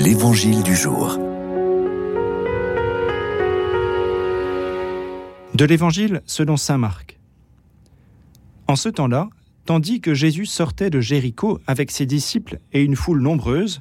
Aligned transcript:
L'Évangile 0.00 0.62
du 0.62 0.76
jour. 0.76 1.18
De 5.54 5.64
l'Évangile 5.64 6.22
selon 6.24 6.56
Saint 6.56 6.78
Marc. 6.78 7.18
En 8.68 8.76
ce 8.76 8.88
temps-là, 8.88 9.28
tandis 9.64 10.00
que 10.00 10.14
Jésus 10.14 10.46
sortait 10.46 10.88
de 10.90 11.00
Jéricho 11.00 11.58
avec 11.66 11.90
ses 11.90 12.06
disciples 12.06 12.60
et 12.72 12.84
une 12.84 12.94
foule 12.94 13.20
nombreuse, 13.20 13.80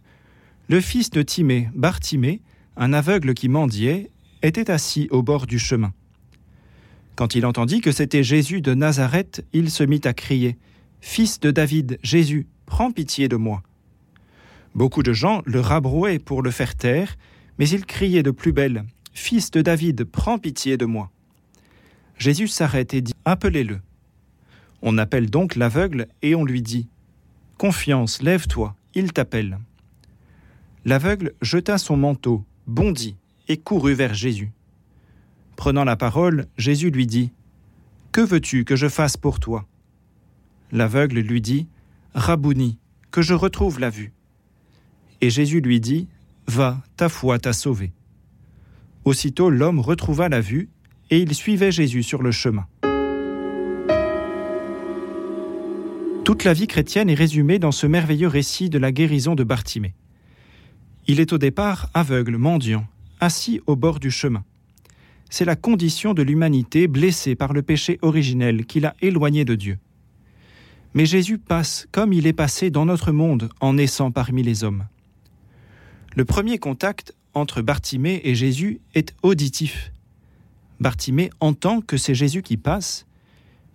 le 0.69 0.81
fils 0.81 1.11
de 1.11 1.21
Timée, 1.21 1.69
Bartimée, 1.75 2.41
un 2.77 2.93
aveugle 2.93 3.35
qui 3.35 3.47
mendiait, 3.47 4.09
était 4.41 4.71
assis 4.71 5.07
au 5.11 5.21
bord 5.21 5.45
du 5.45 5.59
chemin. 5.59 5.93
Quand 7.15 7.35
il 7.35 7.45
entendit 7.45 7.79
que 7.79 7.91
c'était 7.91 8.23
Jésus 8.23 8.61
de 8.61 8.73
Nazareth, 8.73 9.45
il 9.53 9.69
se 9.69 9.83
mit 9.83 10.01
à 10.05 10.13
crier 10.13 10.57
Fils 10.99 11.39
de 11.39 11.51
David, 11.51 11.99
Jésus, 12.01 12.47
prends 12.65 12.91
pitié 12.91 13.27
de 13.27 13.35
moi. 13.35 13.61
Beaucoup 14.77 15.01
de 15.01 15.11
gens 15.11 15.41
le 15.47 15.59
rabrouaient 15.59 16.19
pour 16.19 16.43
le 16.43 16.51
faire 16.51 16.75
taire, 16.75 17.15
mais 17.57 17.67
il 17.67 17.83
criait 17.87 18.21
de 18.21 18.29
plus 18.29 18.51
belle 18.51 18.85
Fils 19.11 19.49
de 19.49 19.63
David, 19.63 20.03
prends 20.03 20.37
pitié 20.37 20.77
de 20.77 20.85
moi. 20.85 21.09
Jésus 22.19 22.47
s'arrête 22.47 22.93
et 22.93 23.01
dit 23.01 23.15
Appelez-le. 23.25 23.79
On 24.83 24.99
appelle 24.99 25.31
donc 25.31 25.55
l'aveugle 25.55 26.05
et 26.21 26.35
on 26.35 26.45
lui 26.45 26.61
dit 26.61 26.87
Confiance, 27.57 28.21
lève-toi, 28.21 28.75
il 28.93 29.13
t'appelle. 29.13 29.57
L'aveugle 30.85 31.33
jeta 31.41 31.79
son 31.79 31.97
manteau, 31.97 32.45
bondit 32.67 33.15
et 33.47 33.57
courut 33.57 33.95
vers 33.95 34.13
Jésus. 34.13 34.51
Prenant 35.55 35.85
la 35.85 35.95
parole, 35.95 36.45
Jésus 36.59 36.91
lui 36.91 37.07
dit 37.07 37.31
Que 38.11 38.21
veux-tu 38.21 38.63
que 38.63 38.75
je 38.75 38.87
fasse 38.87 39.17
pour 39.17 39.39
toi? 39.39 39.65
L'aveugle 40.71 41.17
lui 41.17 41.41
dit 41.41 41.67
Rabouni, 42.13 42.77
que 43.09 43.23
je 43.23 43.33
retrouve 43.33 43.79
la 43.79 43.89
vue. 43.89 44.13
Et 45.21 45.29
Jésus 45.29 45.61
lui 45.61 45.79
dit 45.79 46.07
Va, 46.47 46.81
ta 46.95 47.09
foi 47.09 47.39
t'a 47.39 47.53
sauvé. 47.53 47.91
Aussitôt 49.03 49.49
l'homme 49.49 49.79
retrouva 49.79 50.29
la 50.29 50.41
vue, 50.41 50.69
et 51.09 51.19
il 51.19 51.33
suivait 51.33 51.71
Jésus 51.71 52.03
sur 52.03 52.21
le 52.21 52.31
chemin. 52.31 52.67
Toute 56.23 56.43
la 56.43 56.53
vie 56.53 56.67
chrétienne 56.67 57.09
est 57.09 57.13
résumée 57.15 57.57
dans 57.57 57.71
ce 57.71 57.87
merveilleux 57.87 58.27
récit 58.27 58.69
de 58.69 58.77
la 58.77 58.91
guérison 58.91 59.33
de 59.33 59.45
Bartimée. 59.45 59.95
Il 61.07 61.21
est 61.21 61.31
au 61.31 61.37
départ 61.37 61.89
aveugle, 61.93 62.35
mendiant, 62.35 62.85
assis 63.21 63.61
au 63.65 63.77
bord 63.77 64.01
du 64.01 64.11
chemin. 64.11 64.43
C'est 65.29 65.45
la 65.45 65.55
condition 65.55 66.13
de 66.13 66.21
l'humanité 66.21 66.87
blessée 66.87 67.35
par 67.35 67.53
le 67.53 67.61
péché 67.61 67.97
originel 68.01 68.65
qui 68.65 68.81
l'a 68.81 68.93
éloigné 69.01 69.45
de 69.45 69.55
Dieu. 69.55 69.77
Mais 70.93 71.05
Jésus 71.05 71.37
passe 71.37 71.87
comme 71.91 72.11
il 72.11 72.27
est 72.27 72.33
passé 72.33 72.71
dans 72.71 72.85
notre 72.85 73.13
monde 73.13 73.49
en 73.61 73.73
naissant 73.73 74.11
parmi 74.11 74.43
les 74.43 74.65
hommes. 74.65 74.85
Le 76.17 76.25
premier 76.25 76.57
contact 76.57 77.13
entre 77.35 77.61
Bartimée 77.61 78.21
et 78.23 78.33
Jésus 78.33 78.81
est 78.95 79.13
auditif. 79.21 79.91
Bartimée 80.79 81.29
entend 81.39 81.79
que 81.79 81.95
c'est 81.95 82.15
Jésus 82.15 82.41
qui 82.41 82.57
passe, 82.57 83.05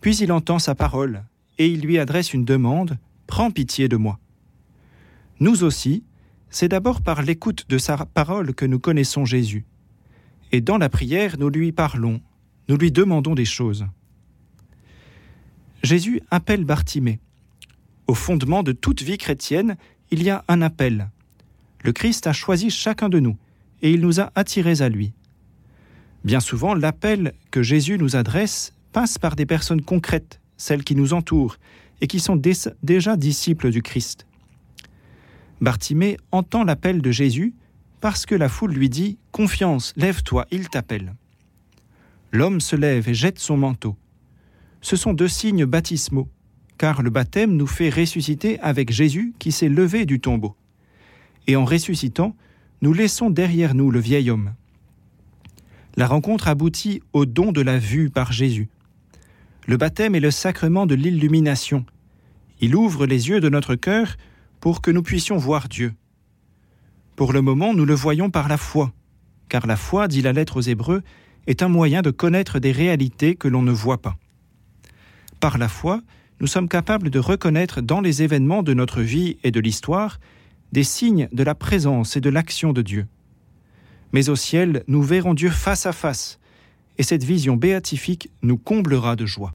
puis 0.00 0.16
il 0.16 0.32
entend 0.32 0.58
sa 0.58 0.74
parole 0.74 1.22
et 1.58 1.68
il 1.68 1.82
lui 1.82 2.00
adresse 2.00 2.34
une 2.34 2.44
demande 2.44 2.98
Prends 3.28 3.52
pitié 3.52 3.86
de 3.86 3.96
moi. 3.96 4.18
Nous 5.38 5.62
aussi, 5.62 6.02
c'est 6.50 6.66
d'abord 6.66 7.00
par 7.00 7.22
l'écoute 7.22 7.66
de 7.68 7.78
sa 7.78 7.96
parole 7.96 8.56
que 8.56 8.66
nous 8.66 8.80
connaissons 8.80 9.24
Jésus. 9.24 9.64
Et 10.50 10.60
dans 10.60 10.78
la 10.78 10.88
prière, 10.88 11.36
nous 11.38 11.48
lui 11.48 11.70
parlons, 11.70 12.20
nous 12.68 12.76
lui 12.76 12.90
demandons 12.90 13.36
des 13.36 13.44
choses. 13.44 13.86
Jésus 15.84 16.20
appelle 16.32 16.64
Bartimée. 16.64 17.20
Au 18.08 18.14
fondement 18.14 18.64
de 18.64 18.72
toute 18.72 19.02
vie 19.02 19.16
chrétienne, 19.16 19.76
il 20.10 20.24
y 20.24 20.30
a 20.30 20.44
un 20.48 20.60
appel. 20.60 21.08
Le 21.82 21.92
Christ 21.92 22.26
a 22.26 22.32
choisi 22.32 22.70
chacun 22.70 23.08
de 23.08 23.18
nous 23.18 23.36
et 23.82 23.92
il 23.92 24.00
nous 24.00 24.20
a 24.20 24.30
attirés 24.34 24.82
à 24.82 24.88
lui. 24.88 25.12
Bien 26.24 26.40
souvent, 26.40 26.74
l'appel 26.74 27.34
que 27.50 27.62
Jésus 27.62 27.98
nous 27.98 28.14
adresse 28.14 28.72
passe 28.92 29.18
par 29.18 29.34
des 29.34 29.46
personnes 29.46 29.82
concrètes, 29.82 30.40
celles 30.56 30.84
qui 30.84 30.94
nous 30.94 31.12
entourent 31.12 31.56
et 32.00 32.06
qui 32.06 32.20
sont 32.20 32.36
déjà 32.36 33.16
disciples 33.16 33.70
du 33.70 33.82
Christ. 33.82 34.26
Bartimée 35.60 36.16
entend 36.30 36.64
l'appel 36.64 37.02
de 37.02 37.10
Jésus 37.10 37.54
parce 38.00 38.26
que 38.26 38.34
la 38.34 38.48
foule 38.48 38.72
lui 38.72 38.88
dit 38.88 39.18
Confiance, 39.30 39.92
lève-toi, 39.96 40.46
il 40.50 40.68
t'appelle. 40.68 41.14
L'homme 42.32 42.60
se 42.60 42.76
lève 42.76 43.08
et 43.08 43.14
jette 43.14 43.38
son 43.38 43.56
manteau. 43.56 43.96
Ce 44.80 44.96
sont 44.96 45.14
deux 45.14 45.28
signes 45.28 45.64
baptismaux, 45.64 46.28
car 46.78 47.02
le 47.02 47.10
baptême 47.10 47.56
nous 47.56 47.66
fait 47.66 47.90
ressusciter 47.90 48.58
avec 48.60 48.90
Jésus 48.90 49.34
qui 49.38 49.52
s'est 49.52 49.68
levé 49.68 50.06
du 50.06 50.18
tombeau. 50.18 50.56
Et 51.46 51.56
en 51.56 51.64
ressuscitant, 51.64 52.36
nous 52.80 52.92
laissons 52.92 53.30
derrière 53.30 53.74
nous 53.74 53.90
le 53.90 54.00
vieil 54.00 54.30
homme. 54.30 54.54
La 55.96 56.06
rencontre 56.06 56.48
aboutit 56.48 57.02
au 57.12 57.26
don 57.26 57.52
de 57.52 57.60
la 57.60 57.78
vue 57.78 58.10
par 58.10 58.32
Jésus. 58.32 58.68
Le 59.66 59.76
baptême 59.76 60.14
est 60.14 60.20
le 60.20 60.30
sacrement 60.30 60.86
de 60.86 60.94
l'illumination. 60.94 61.84
Il 62.60 62.74
ouvre 62.74 63.06
les 63.06 63.28
yeux 63.28 63.40
de 63.40 63.48
notre 63.48 63.74
cœur 63.74 64.16
pour 64.60 64.80
que 64.80 64.90
nous 64.90 65.02
puissions 65.02 65.36
voir 65.36 65.68
Dieu. 65.68 65.92
Pour 67.16 67.32
le 67.32 67.42
moment, 67.42 67.74
nous 67.74 67.84
le 67.84 67.94
voyons 67.94 68.30
par 68.30 68.48
la 68.48 68.56
foi, 68.56 68.92
car 69.48 69.66
la 69.66 69.76
foi, 69.76 70.08
dit 70.08 70.22
la 70.22 70.32
lettre 70.32 70.56
aux 70.56 70.62
Hébreux, 70.62 71.02
est 71.46 71.62
un 71.62 71.68
moyen 71.68 72.02
de 72.02 72.10
connaître 72.10 72.58
des 72.58 72.72
réalités 72.72 73.34
que 73.34 73.48
l'on 73.48 73.62
ne 73.62 73.72
voit 73.72 74.00
pas. 74.00 74.16
Par 75.40 75.58
la 75.58 75.68
foi, 75.68 76.00
nous 76.40 76.46
sommes 76.46 76.68
capables 76.68 77.10
de 77.10 77.18
reconnaître 77.18 77.80
dans 77.80 78.00
les 78.00 78.22
événements 78.22 78.62
de 78.62 78.74
notre 78.74 79.02
vie 79.02 79.36
et 79.44 79.50
de 79.50 79.60
l'histoire 79.60 80.18
des 80.72 80.84
signes 80.84 81.28
de 81.32 81.42
la 81.42 81.54
présence 81.54 82.16
et 82.16 82.20
de 82.20 82.30
l'action 82.30 82.72
de 82.72 82.82
Dieu. 82.82 83.06
Mais 84.12 84.28
au 84.28 84.36
ciel, 84.36 84.84
nous 84.88 85.02
verrons 85.02 85.34
Dieu 85.34 85.50
face 85.50 85.86
à 85.86 85.92
face, 85.92 86.38
et 86.98 87.02
cette 87.02 87.24
vision 87.24 87.56
béatifique 87.56 88.30
nous 88.42 88.58
comblera 88.58 89.16
de 89.16 89.26
joie. 89.26 89.50